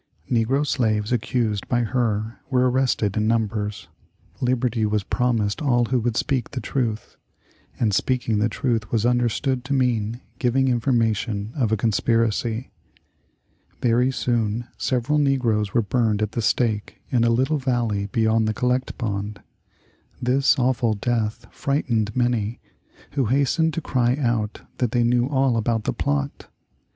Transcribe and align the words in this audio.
Negro 0.31 0.65
slaves 0.65 1.11
accused 1.11 1.67
by 1.69 1.81
her 1.81 2.39
were 2.49 2.67
arrested 2.67 3.15
in 3.15 3.27
numbers. 3.27 3.87
Liberty 4.41 4.83
was 4.83 5.03
promised 5.03 5.61
all 5.61 5.85
who 5.85 5.99
would 5.99 6.17
speak 6.17 6.49
the 6.49 6.59
truth, 6.59 7.17
and 7.79 7.93
speaking 7.93 8.39
the 8.39 8.49
truth 8.49 8.91
was 8.91 9.05
understood 9.05 9.63
to 9.65 9.73
mean 9.73 10.19
giving 10.39 10.69
information 10.69 11.51
of 11.55 11.71
a 11.71 11.77
conspiracy. 11.77 12.71
Very 13.79 14.09
soon 14.09 14.65
several 14.75 15.19
negroes 15.19 15.75
were 15.75 15.83
burned 15.83 16.23
at 16.23 16.31
the 16.31 16.41
stake 16.41 16.99
in 17.11 17.23
a 17.23 17.29
little 17.29 17.59
valley 17.59 18.07
beyond 18.07 18.47
the 18.47 18.55
Collect 18.55 18.97
Pond. 18.97 19.39
This 20.19 20.57
awful 20.57 20.95
death 20.95 21.45
frightened 21.51 22.15
many, 22.15 22.59
who 23.11 23.27
hastened 23.27 23.75
to 23.75 23.81
cry 23.81 24.15
out 24.19 24.61
that 24.79 24.93
they 24.93 25.03
knew 25.03 25.27
all 25.29 25.57
about 25.57 25.83
the 25.83 25.93
plot. 25.93 26.47